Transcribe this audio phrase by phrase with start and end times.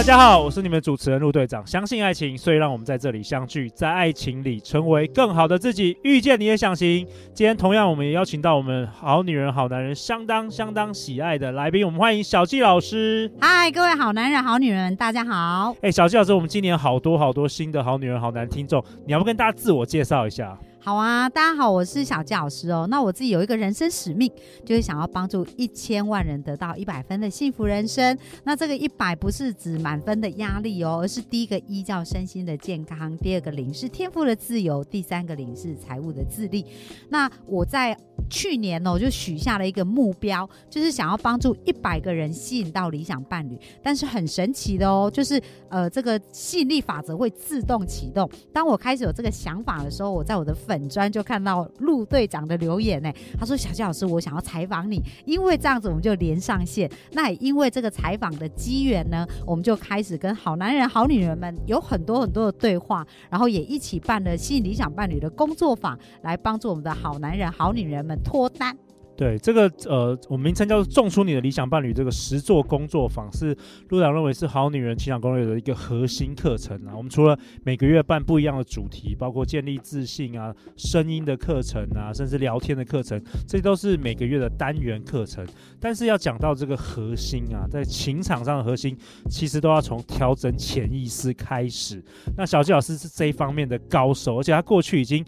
[0.00, 1.64] 大家好，我是你们主持人陆队长。
[1.66, 7.06] 相信爱情，所以让我们在这里相聚，在爱情里成为更好的自己，遇见你也想行。
[7.34, 13.30] 今天同样，我们也邀请到我们好女人、好男人相当相当喜爱的来宾，我们欢迎小纪老师。
[13.42, 15.76] 嗨，各位好男人、好女人，大家好。
[15.82, 20.58] 哎，小纪老师，我们今年好多好多新的好女人、好男听众，你要不跟大家自我介绍一下？
[20.82, 22.86] 好啊，大家好，我是小纪老师哦。
[22.88, 24.32] 那我自己有一个人生使命，
[24.64, 28.16] 就是想要帮助一千万人得到一百分的幸福人生。
[28.44, 36.64] 那这个一百不是指满分的压力哦，而是第一个一叫身心的健康，第二个零是天赋的自由，第三个零是财务的自立。
[37.10, 37.94] 那我在
[38.30, 43.58] 去年呢，我就许下了一个目标，就是想要帮助一百个人吸引到理想伴侣。
[43.82, 48.28] 但是很神奇的哦，就是呃，这个吸引力法则会自动启动。
[48.50, 56.88] 当我开始有这个想法的时候，我在我的粉专就看到陆队长的留言呢，他说：“小季老师，我想要采访你，因为这样子我们就连上线。
[57.10, 68.76] 那也因为这个采访的机缘呢，我们就开始跟好男人、好女人们有很多很多的对话，然后也一起办了吸引理想伴侣的工作坊，来帮助我们的好男人、好女人们脱单。”
[69.20, 73.54] 对这个呃，我们名称叫做“种出你的理想伴侣”这个实作工作坊，是
[73.90, 76.96] 陆长认为是好女人情场攻略的一个核心课程啊。
[76.96, 85.46] 我们除了每个月办不一样的主题，包括建立自信啊、声音的课程啊，甚至聊天的课程，这都是每个月的单元课程。
[85.78, 88.96] 但是要讲到这个核心啊，在情场上的核心，
[89.28, 92.02] 其实都要从调整潜意识开始。
[92.38, 95.22] 那小纪老师是这一方面的高手，而且他过去已经，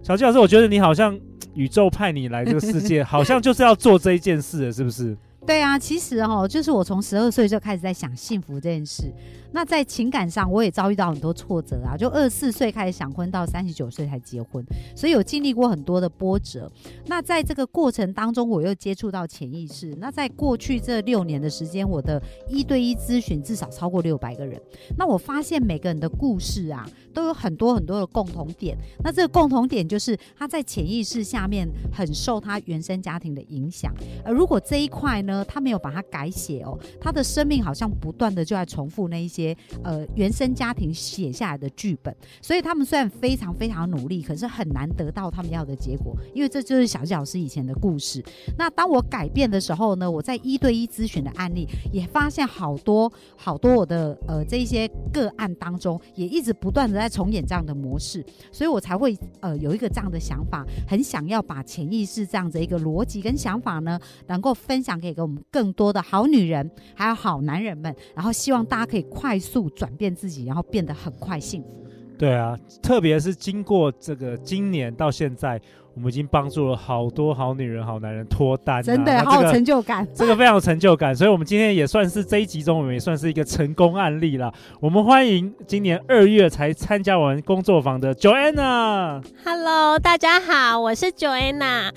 [0.00, 1.18] 小纪老师，我觉得你好像。
[1.54, 5.16] 宇宙派你来这个世界， 好像就是要做这一件事的，是不是？
[5.46, 9.12] 对啊，其实哦，就是我从十二岁就开始在想幸福这件事。
[9.52, 14.64] 那在情感上，我也遭遇到很多挫折啊，就二十四岁开始想婚，到三十九岁才结婚，
[14.96, 16.70] 所以有经历过很多的波折。
[17.06, 19.94] 那在这个过程当中，我又接触到潜意识。
[19.98, 24.58] 那在过去这六年的时间，我的一对一咨询至少超过六百个人。
[24.96, 28.74] 那我发现每个人的故事啊，都有很多很多的共同点。
[29.04, 33.92] 那这个共同点就是他在潜意识下面很受他原生家庭的影响。
[34.24, 39.41] 而如果这一块呢，他没有把它改写哦，他的生命好像不断的就在重复那一些。
[39.42, 48.22] 些呃，原生家庭写下来的剧本，所以他们虽然非常非常努力，可是很难得到他们要的结果，因为这就是小纪老师以前的故事。
[48.56, 63.98] 那当我改变的时候呢，我在一对一咨询的案例也发现好多好多我的呃这一些个案当中，也一直不断的在重演这样的模式，所以我才会呃有一个这样的想法，很想要把潜意识这样子一个逻辑跟想法呢，
[64.28, 69.31] 能够分享给给我们更多的好女人还有好男人们，然后希望大家可以快。
[69.32, 71.86] 快速转变自己，然后变得很快幸福。
[72.18, 75.58] 对啊，特别是经过这个今年到现在，
[75.94, 80.06] 我们已经帮助了好多好女人、好男人脱单，啊，真的，这个，好有成就感。
[80.14, 84.52] 这个非常有成就感，所以我们今天也算是这一集中，我们也算是一个成功案例了。
[84.80, 89.24] 我们欢迎今年二月才参加完工作坊的 Joanna。
[89.46, 91.90] Hello，大家好，我是 Joanna。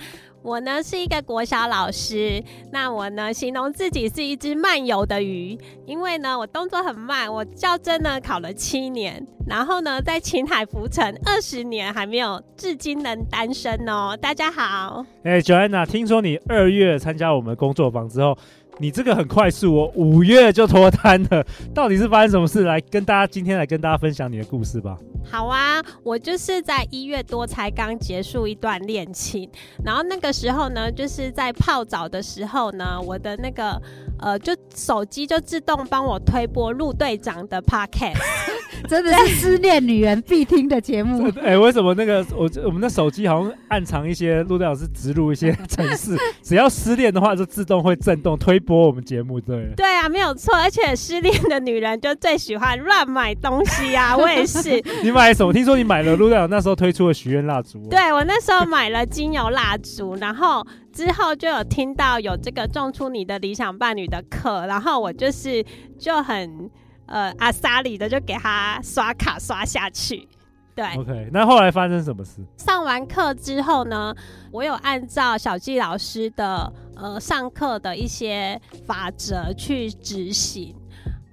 [0.45, 5.57] 我呢是一个国小老师，那我呢形容自己是一只漫游的鱼，
[5.87, 14.15] 因为呢我动作很慢，我较真呢考了七年，然后呢在情海浮沉二十年还没有，至今能单身哦。
[14.21, 18.37] 大家好，哎，Joanna，听说你二月参加我们工作坊之后。
[18.77, 22.63] 你这个很快速哦，五月就脱单了， 到底是发生什么事？
[22.63, 24.97] 来跟大家今天来跟大家分享你的故事吧。
[25.31, 29.49] 好啊，我就是在一月多才刚结束一段恋情，
[29.83, 33.81] 然后那个时候呢，就是在泡澡的时候呢，我的那个
[34.19, 38.19] 呃，就手机就自动帮我推播陆队长的 Podcast，
[38.87, 41.27] 真的是失恋女人必听的节目。
[41.41, 48.59] 哎、欸，为什么那个我我们的手机好像暗藏一些陆队长是植入一些程式，只要失恋的话就自动会震动推。
[48.65, 54.81] 播我们节目，对对啊，没有错，而且失恋的女人就最喜欢乱买东西啊， 我也是。
[55.03, 55.53] 你买什么？
[55.53, 57.79] 听说你买了陆队长那时候推出的许愿蜡烛。
[57.89, 65.63] 对，我那时候买了精油蜡烛，然后之后就有听到有这个种出你的理想伴侣的课，然后我就是
[65.99, 66.69] 就很
[67.05, 70.27] 呃阿萨里的就给他刷卡刷下去。
[70.75, 72.41] 对，OK，那后来发生什么事？
[72.57, 74.13] 上完课之后呢，
[74.51, 80.75] 我有按照小纪老师的呃上课的一些法则去执行。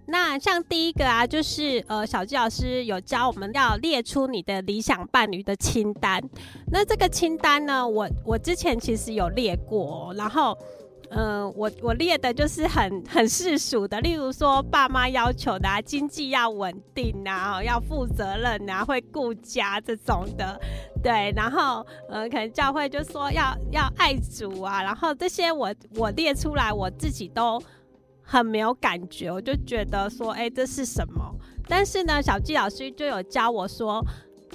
[0.06, 6.22] 那像第一个啊，就是呃小纪老师有教我们要列出你的理想伴侣的清单。
[6.70, 10.56] 那这个清单呢，我我之前其实有列过，然后。
[11.14, 20.58] 嗯、我我列的就是很很世俗的，例如说爸妈要求的啊，经济要稳定啊，要负责任啊，会顾家这种的，
[21.02, 27.62] 对，然后嗯、呃，可能教会就说要要爱主啊，然后这些我我列出来，我自己都
[28.22, 31.22] 很没有感觉，我就觉得说，哎，这是什么？
[31.68, 34.02] 但是呢，小纪老师就有教我说，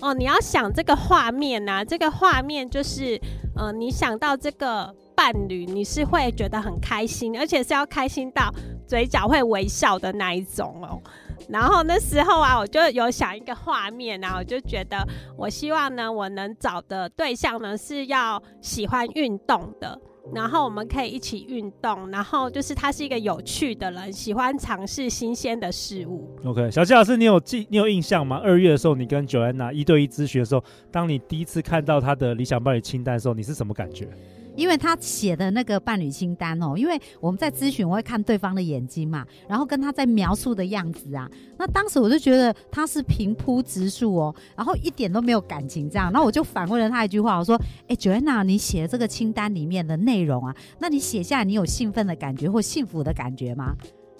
[0.01, 3.15] 哦，你要想这个画面呐、啊，这个画面就是，
[3.55, 4.95] 嗯、呃，你想到这个。
[5.17, 8.53] 伴侣，你是会觉得很开心，而且是要开心到
[8.85, 11.01] 嘴角会微笑的那一种哦。
[11.49, 15.03] 然后那时候啊，我就有想一个画面啊，我就觉得，
[15.35, 19.99] 我希望呢，我能找的对象呢是要喜欢运动的，
[20.35, 26.29] 然后我们可以一起运动，然后就是他是一个有趣的人，喜欢尝试新鲜的事物。
[26.45, 28.39] OK，小纪老师，你有记，你有印象吗？
[28.43, 34.07] 二月的时候，你跟 Joanna 一对一咨询的时候，当你第一次看到他的理想伴侣清单的时候，你是什么感觉？
[34.57, 47.55] 因为他写的那个伴侣清单哦，因为我们在咨询，我会看对方的眼睛嘛，然后跟他在描述的样子啊，那当时我就觉得他是平铺直述哦，然后一点都没有感情这样，那我就反问了他一句话，我说
[47.87, 53.75] ：“哎，Joanna，你写的这个清单里面的内容啊，那你写下来，你有兴奋的感觉或幸福的感觉吗？”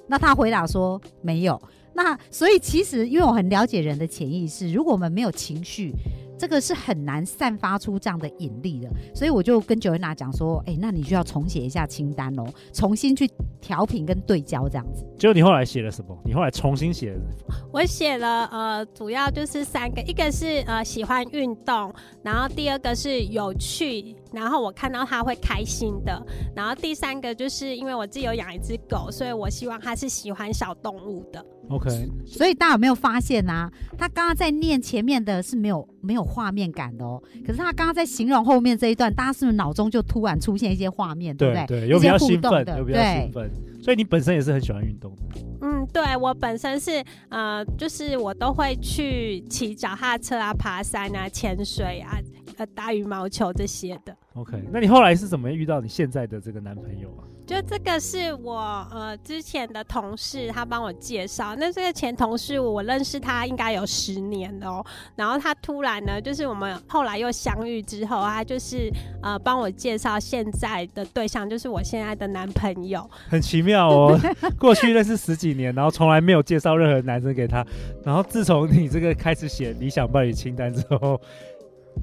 [0.08, 1.60] 那他回答说：“没有。”
[1.96, 5.92] 那所以其实，因为我很了解人的潜意识，如果我们没有情绪。
[6.38, 13.30] 这个是很难散发出这样的引力的，所以我就跟 Joanna 讲说，哎，那你就要重写一下清单哦，重新去
[13.60, 15.06] 调频跟对焦这样子。
[15.18, 16.18] 结果你后来写了什么？
[16.24, 17.56] 你后来重新写了什么？
[17.72, 21.94] 我写了呃，主要就是三个，一个是呃喜欢运动，
[22.24, 26.26] 然后第二个是有趣，然后我看到他会开心的，
[26.56, 31.46] 然后第三个就是因为我自己有养一只狗，所以我希望他是喜欢小动物的。
[31.70, 31.90] OK，
[32.26, 33.72] 所以大家有没有发现呢、啊？
[33.98, 41.66] 他刚刚在念前面的是没有没有画面感的哦，可是他刚刚在形容后面这一段，大家是不是脑中就突然出现一些画面，对不对？
[41.68, 43.52] 对，有比较兴奋，有比较兴奋。
[43.82, 45.22] 所以你本身也是很喜欢运动的。
[45.62, 52.18] 嗯，对，我本身是呃，就是我都会去骑脚踏车啊、爬山啊、潜水啊、
[52.58, 54.16] 呃、打羽毛球这些的。
[54.34, 57.26] OK，那你后来是怎么遇到你现在的这个男朋友啊？
[57.48, 58.60] 就这个是我
[58.92, 61.56] 呃之前的同事，他帮我介绍。
[61.56, 64.84] 那这个前同事我认识他应该有十年哦。
[65.16, 68.92] 然后他突然呢，就是我们后来又相遇之后，他就是
[69.24, 73.10] 呃帮我介绍现在的对象，就是我现在的男朋友。
[73.30, 74.20] 很奇妙哦，
[74.60, 77.66] 过去认识十几年，然后从来没有介绍任何男生给他。
[78.04, 81.20] 然后自从你这个开始写理想伴侣清单之后，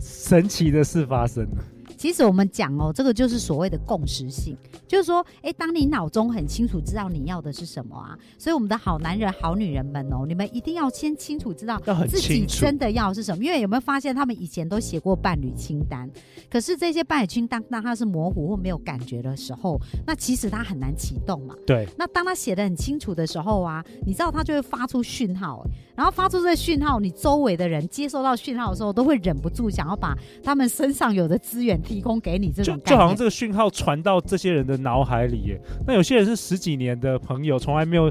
[0.01, 1.47] 神奇的事发生。
[2.05, 4.55] 其实我们讲哦，这个就是所谓的共识性，
[4.87, 13.43] 就是说，哎，当你脑中很清楚知道你要的是什么啊，所以我们的好男人、好女人们哦，你们一定要先清楚知道自己真的要是什么。
[13.43, 16.07] 因为有没有发现，他们以前都写过伴侣清单，
[16.51, 21.55] 可是这些伴侣清单当他是模糊或没有感觉的时候，那其实他很难启动嘛。
[21.67, 21.89] 对。
[21.97, 25.65] 那当他写的很清楚的时候啊，你知道他就会发出讯号，
[25.97, 35.61] 然后发出这个讯号，你周围的人接收到讯号的时候，都会忍不住想要把他们身上有的资源提供给你，这种就就好像这个讯号传到这些人的脑海里耶。
[35.87, 38.11] 那有些人是十几年的朋友，从来没有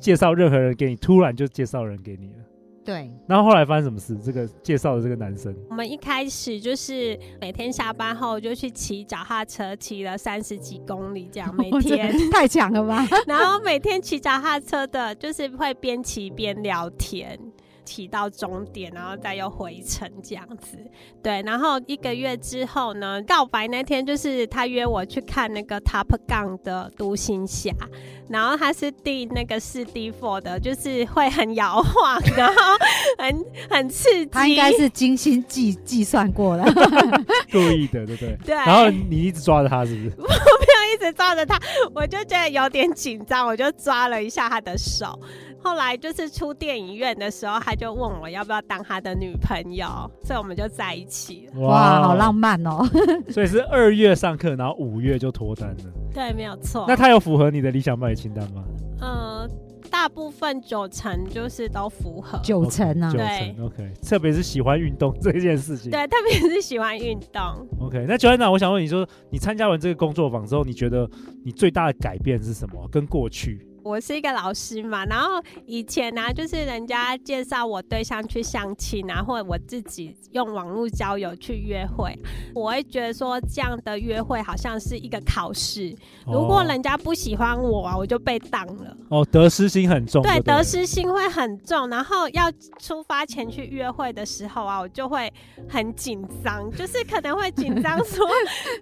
[0.00, 2.44] 介绍任何人给你，突然就介绍人给你了。
[2.84, 3.08] 对。
[3.28, 4.18] 然后后来发生什么事？
[4.18, 13.06] 这个介绍的这个男生，我们一开始就是每天下班后就去骑脚踏车，骑了三十几公里，这样 每天 太强了吧？
[13.28, 17.38] 然后每天骑脚踏车的，就是会边骑边聊天。
[17.84, 20.78] 骑到终点，然后再又回程这样子，
[21.22, 21.42] 对。
[21.42, 27.72] 然后一个月之后呢，告白那天就是他约我去看那个 Top Gun 的独行侠，
[28.28, 32.54] 然后他是订那个四 D Four 的，就是会很摇晃， 然后
[33.18, 34.26] 很很刺激。
[34.26, 36.64] 他应该是精心计计算过了，
[37.50, 38.38] 故意的，对不对？
[38.44, 38.54] 对。
[38.54, 40.12] 然后你一直抓着他，是不是？
[40.22, 41.58] 我没有一直抓着他，
[41.94, 45.18] 我就觉得有点紧张，我就抓了一下他的手。
[45.62, 49.86] 后来就是出电影院的时候，他就问我要不要当他的女朋友，
[50.24, 51.60] 所以我们就在一起了。
[51.60, 52.84] 哇，好浪漫哦！
[53.30, 55.84] 所以是二月上课，然后五月就脱单了。
[56.12, 56.84] 对，没有错。
[56.88, 58.64] 那他有符合你的理想伴侣清单吗？
[59.00, 59.50] 嗯，
[59.90, 62.38] 大部分九成就是都符合。
[62.42, 63.92] 九成啊，对九成，OK。
[64.02, 65.90] 特别是喜欢运动这件事情。
[65.90, 67.42] 对，特别是喜欢运动。
[67.80, 71.08] OK，那 Joanna，我想问你说，你参加完这个工作坊之后，你觉得
[71.44, 72.88] 你最大的改变是什么？
[72.90, 73.66] 跟过去？
[73.84, 82.16] 我是一个老师嘛，然后以前呢、啊，就是人家介绍我对象去相亲，然后我自己用网络交友去约会，
[82.54, 85.94] 我会觉得说这样的约会好像是一个考试，
[86.26, 88.96] 如果人家不喜欢我啊，我就被当了。
[89.08, 90.22] 哦，得失心很重。
[90.22, 95.32] 对，得失心会很重，然后要出发前去约会的时候啊，我就会
[95.68, 98.26] 很紧张，就是可能会紧张 说，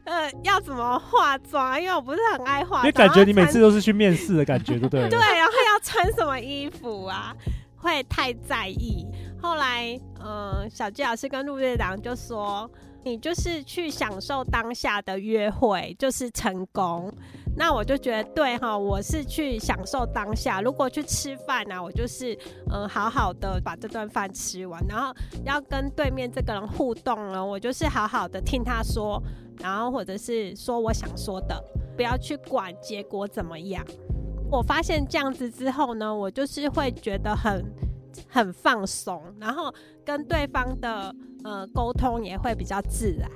[0.05, 2.87] 呃，要怎么化妆，因为我不是很爱化妆。
[2.87, 5.09] 你感觉你每次都是去面试的感觉，对？
[5.11, 7.35] 然后要穿什么衣服啊？
[7.77, 9.07] 会太在意。
[9.41, 12.71] 后来，嗯、小纪老师跟陆队长就说
[13.03, 17.11] ：“你就是去享受当下的约会，就是成功。”
[17.57, 20.61] 那我就觉得对哈，我是去享受当下。
[20.61, 22.39] 如果去吃饭呢、啊，我就是
[22.71, 25.13] 嗯，好好的把这顿饭吃完，然后
[25.45, 29.21] 要跟对面这个人互动了，我就是好好的听他说，
[29.59, 31.59] 然后或者是说我想说的，
[31.97, 33.85] 不要去管结果怎么样。
[34.51, 37.65] 我发现这样子之后呢，我就是会觉得很
[38.29, 39.73] 很放松，然后
[40.05, 41.15] 跟对方的
[41.45, 43.31] 呃沟通也会比较自然。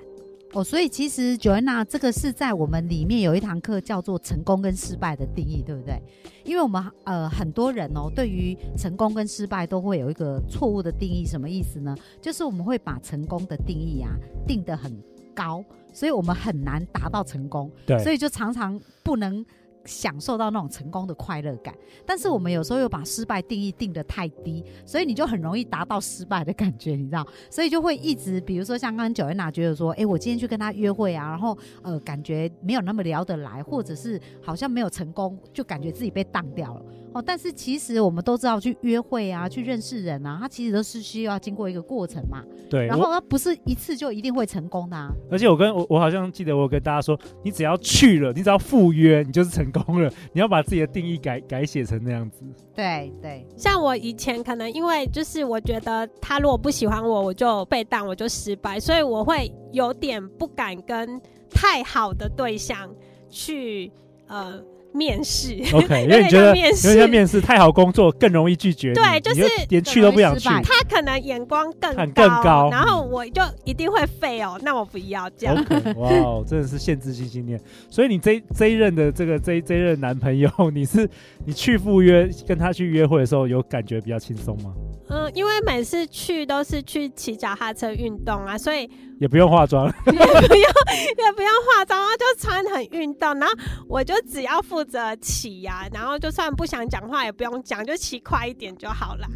[0.53, 6.01] 哦，所以其实 Joanna 这个是在我们里面有一堂课叫做成功跟失败的定义，对不对？
[6.45, 11.97] 因为我们呃很多人哦，对于成功跟失败都会有一个错误的定义，什么意思呢？
[12.21, 14.11] 就是我们会把成功的定义啊
[14.47, 14.93] 定得很
[15.35, 19.45] 高，所以我们很难达到成功，对，所以就常常不能。
[19.85, 21.75] 享受到那种成功的快乐感，
[22.07, 27.27] 但是我们有时候又把失败定义定得太低，所以你就很容易达到失败的感觉，你知道？
[27.51, 36.83] 所以就会一直，比如说像刚刚九月娜觉得说，哎、我今天去跟他约会啊，然后呃，感觉没有那么聊得来，或者是好像没有成功，就感觉自己被当掉了。
[37.15, 42.43] 哦，但是其实我们都知道，去约会啊，去认识人啊，它其实都是需要经过一个过程嘛。
[42.69, 42.87] 对。
[42.87, 45.13] 然后它不是一次就一定会成功的啊。
[45.31, 50.13] 而且我跟我我好像记得我有跟大家说，你只要去了，你只要赴约，你就是成功了。
[50.33, 52.45] 你要把自己的定义改改写成那样子。
[52.75, 53.47] 对对。
[53.57, 62.93] 像我以前可能因为就是我觉得他如果不喜欢我，我就被当，我就失败，所以我会有点不敢跟太好的对象
[63.31, 63.93] 去
[64.27, 64.61] 呃。
[64.95, 70.49] 面试，OK， 因为你觉得面试，因为面试太好工作更容易拒绝，对，就是连去都不想去。
[70.63, 75.57] 他可能眼光更高更高，然后我就一定会废哦，那我不要这样。
[75.57, 77.61] OK， 哇哦，真的是限制性信念。
[77.91, 81.11] 所以你这这一任的这个这这一任男朋友， 你是
[81.45, 84.73] 你去赴约跟他去约会的时候，有感觉比较轻松吗？
[85.09, 88.91] 嗯，因为每次去都是去骑脚踏车运动啊，所以。
[89.21, 93.55] 也不用化妆， 也不用也不用化妆，然后就穿很运动，然后
[93.89, 99.29] 我就只要负责骑呀，然后就算不想讲话也不用讲，就骑快一点就好啦。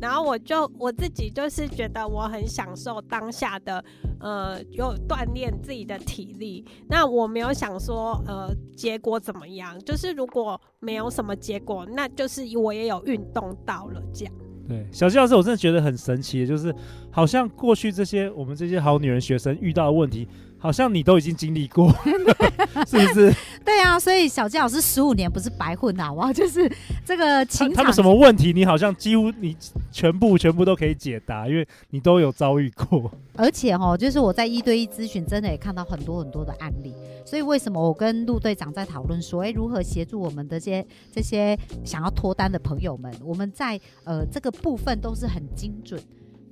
[0.00, 3.82] 然后我就我自己就是觉得我很享受当下的，
[4.20, 6.64] 呃，有锻炼自己的体力。
[6.88, 9.78] 那我没有想说，呃，结果怎么样？
[9.82, 14.34] 就是如果没有什么结果，那就是我也有运动到了这样。
[14.72, 16.74] 对，小纪老师，我真的觉得很神奇，就是
[17.10, 20.26] 好像过去这些我们这些好女人学生遇到的问题，
[20.62, 21.92] 好像你都已经经历过，
[22.86, 23.34] 是不是？
[23.64, 26.70] 对啊，所以小纪老师十五年不是白混啊，哇，就是
[27.04, 29.56] 这个情场，他们什么问题，你好像几乎你
[29.90, 33.10] 全部全部都可以解答，因为你都有遭遇过。
[33.34, 36.94] 而且哦，就是我在一对一咨询，真的也看到很多很多的案例。
[37.26, 43.12] 所以为什么我跟陆队长在讨论说，哎，如何协助我们的这些这些想要脱单的朋友们？
[43.24, 46.00] 我们在呃这个部分都是很精准。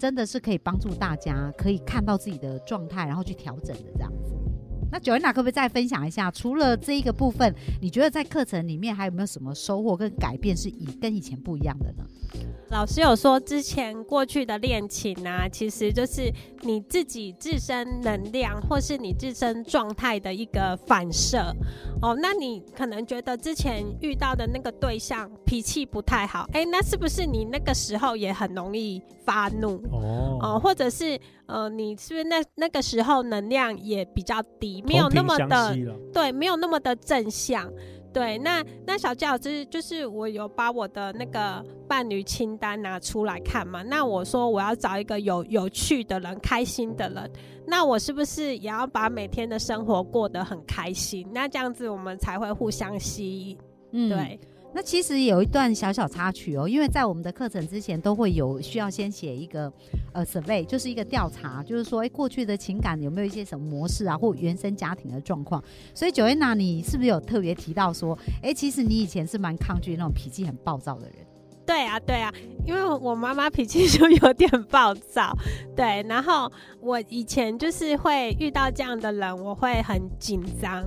[0.01, 4.35] 真的是可以帮助大家，可以看到自己的状态，然后去调整的这样子。
[4.91, 6.31] 那 Joanna 可不可以再分享一下？
[6.31, 12.05] 除了这一个部分，你觉得在课程里面还有没有什么收获跟改变是以跟以前不一样的呢？
[12.71, 21.53] 老师有说，之前过去的恋情啊，其实就是你自己自身能量或是你自身状态的一个反射
[22.01, 22.17] 哦。
[22.23, 30.39] 那你可能觉得之前遇到的那个对象脾气不太好，哎，那是不是你那个时候也很容易发怒哦？
[30.41, 31.19] 哦，或者是
[31.51, 35.77] 呃，你是不是那那个时候能量也比较低，没有那么的
[36.13, 37.71] 对，没有那么的正向。
[38.13, 43.83] 对，那那小纪老师就是我有把我的那个伴侣清单拿出来看嘛。
[43.85, 47.31] 那我说我要找一个有有趣的人、开心的人，
[47.69, 51.25] 那我是不是也要把每天的生活过得很开心？
[51.33, 53.59] 那这样子我们才会互相吸引。
[53.93, 54.41] 嗯，对。
[54.73, 59.73] 那其实有一段小小插曲哦，因为在我们的课程之前都会有需要先写一个
[60.13, 65.63] 呃 survey，就是一个调查，就是说哎过去的情感有没有一些什么模式啊，或原生家庭的状况。
[65.95, 71.15] 所以 Joanna，你是不是有特别提到说，哎，其实你以前是蛮抗拒那种脾气很暴躁的人？
[71.67, 72.33] 对啊，对啊，
[72.67, 75.37] 因为我妈妈脾气就有点暴躁，
[75.77, 76.51] 对，然后
[76.81, 80.85] 我以前就是会遇到这样的人，我会很紧张。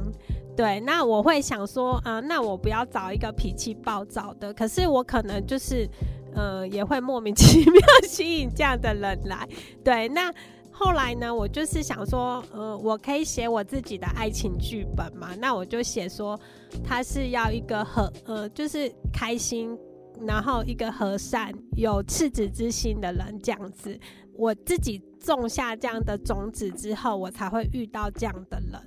[0.56, 5.90] 对，那我会想说，啊、那我不要找一个脾气暴躁的，可是我可能就是，
[6.36, 9.48] 呃，也会莫名 其妙吸引这样的人来。
[9.84, 10.32] 对，那
[10.72, 16.40] 后来呢，我就是想说，呃，我可以写我自己的爱情剧本嘛，那我就写说，
[16.84, 19.76] 他是要一个和，呃，就是开心，
[20.22, 24.00] 然后一个和善、有赤子之心的人这样子。
[24.36, 28.82] 我自己种下这样的种子之后，我才会遇到这样的人。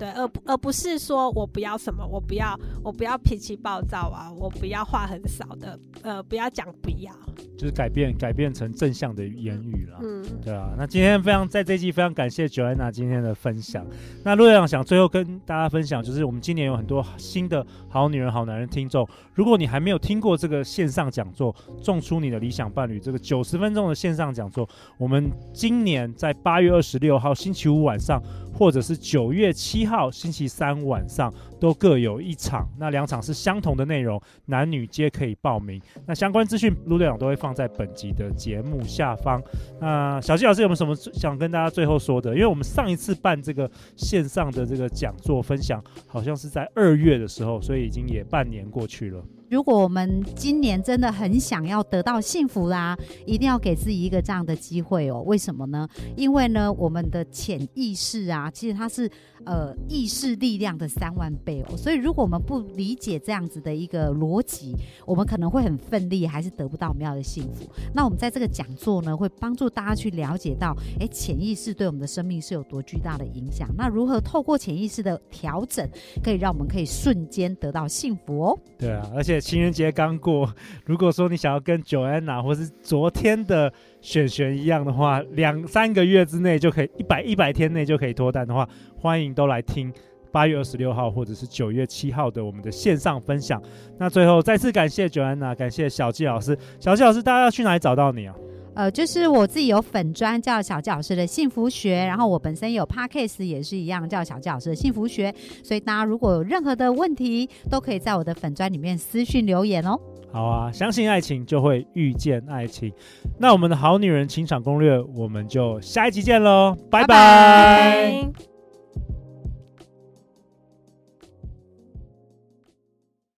[0.00, 7.12] 对，而而不是说我不要什么，我不要，我不要脾气暴躁啊，我不要话很少的，呃，不要讲不要，
[7.58, 9.98] 就是改变，改变成正向的言语了。
[10.00, 10.70] 嗯，对啊。
[10.78, 13.86] 那今天非常在这一季非常感谢 Joanna 今天的分享。
[14.24, 19.06] 那陆队长想最后跟大家分享，就是我们今年有很多新的好女人、好男人听众。
[19.34, 21.54] 如果你还没有听过这个线上讲座
[21.84, 24.66] 《种出你的理想伴侣》这个九十分钟的线上讲座，
[24.96, 28.22] 我们今年在八月二十六号星期五晚上，
[28.60, 35.80] 或者是九月七号星期三晚上都各有一场，那两场是相同的内容，男女皆可以报名。
[36.06, 39.42] 那相关资讯陆队长都会放在本集的节目下方。
[39.80, 42.34] 那小纪老师有没有什么想跟大家最后说的？
[42.34, 49.24] 因为我们上一次办这个线上的这个讲座分享，好像是在二月的时候，所以已经也半年过去了。
[49.50, 55.22] 如果我们今年真的很想要得到幸福啦，一定要给自己一个这样的机会哦。
[55.26, 55.88] 为什么呢？
[56.16, 59.10] 因为呢，我们的潜意识啊，其实它是
[59.44, 61.76] 呃意识力量的三万倍哦。
[61.76, 64.72] 所以，如果我们不理解这样子的一个逻辑，
[65.04, 67.68] 我们可能会很奋力，还是得不到我们要的幸福。
[67.92, 73.68] 那我们在这个讲座呢，会帮助大家去了解到，诶，潜意识对我们的生命是有多巨大的影响。
[73.76, 75.84] 那如何透过潜意识的调整，
[76.22, 78.58] 可以让我们可以瞬间得到幸福哦？
[78.78, 79.39] 对啊，而且。
[79.40, 80.52] 情人节刚过，
[80.86, 89.92] 如果说你想要跟九安娜或是昨天的璇璇一样的话，两三个月之内就可以一百一百天内就可以脱单的话，欢迎都来听
[90.30, 93.60] 八月二十六号或者是九月七号的我们的线上分享。
[93.98, 96.56] 那最后再次感谢九安娜感谢小纪老师。
[96.78, 98.34] 小纪老师，大家要去哪里找到你啊？
[98.74, 109.98] 呃，就是我自己有粉砖叫小纪老师的幸福学，然后我本身有 Podcast 也是一样叫小纪老师的幸福学，所以大家如果有任何的问题，都可以在我的粉砖里面私信留言哦。
[110.32, 112.92] 好啊，相信爱情就会遇见爱情。
[113.38, 117.06] 那我们的好女人情场攻略，我们就下一集见喽，拜拜。
[117.08, 118.49] 拜拜。